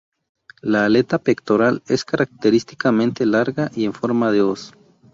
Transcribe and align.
La 0.63 0.85
aleta 0.85 1.19
pectoral 1.19 1.83
es 1.87 2.05
característicamente 2.05 3.23
larga 3.23 3.69
y 3.75 3.85
en 3.85 3.93
forma 3.93 4.31
de 4.31 4.41
hoz. 4.41 4.73